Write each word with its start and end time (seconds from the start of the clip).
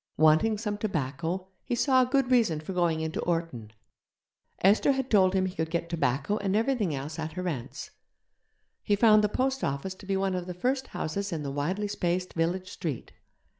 Wanting 0.17 0.57
some 0.57 0.79
tobacco, 0.79 1.49
he 1.63 1.75
saw 1.75 2.01
a 2.01 2.05
good 2.07 2.31
reason 2.31 2.59
for 2.59 2.73
going 2.73 3.01
into 3.01 3.21
Orton. 3.21 3.69
Esther 4.63 4.93
had 4.93 5.11
told 5.11 5.35
him 5.35 5.45
he 5.45 5.53
could 5.53 5.69
get 5.69 5.89
tobacco 5.89 6.37
and 6.37 6.55
everything 6.55 6.95
else 6.95 7.19
at 7.19 7.33
her 7.33 7.47
aunt's. 7.47 7.91
He 8.81 8.95
found 8.95 9.23
the 9.23 9.29
post 9.29 9.63
office 9.63 9.93
to 9.93 10.07
be 10.07 10.17
one 10.17 10.33
of 10.33 10.47
the 10.47 10.55
first 10.55 10.87
houses 10.87 11.31
in 11.31 11.43
the 11.43 11.51
widely 11.51 11.87
spaced 11.87 12.33
village 12.33 12.71
street. 12.71 13.11